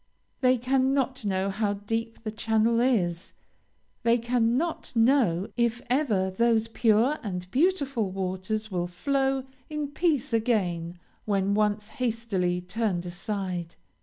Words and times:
They 0.39 0.57
cannot 0.57 1.25
know 1.25 1.51
how 1.51 1.73
deep 1.73 2.23
the 2.23 2.31
channel 2.31 2.79
is 2.79 3.33
they 4.01 4.17
cannot 4.17 4.95
know 4.95 5.49
if 5.55 5.79
ever 5.91 6.31
those 6.31 6.67
pure 6.67 7.19
and 7.21 7.45
beautiful 7.51 8.11
waters 8.11 8.71
will 8.71 8.87
flow 8.87 9.43
in 9.69 9.89
peace 9.89 10.33
again 10.33 10.97
when 11.25 11.53
once 11.53 11.89
hastily 11.89 12.61
turned 12.61 13.05
aside. 13.05 13.75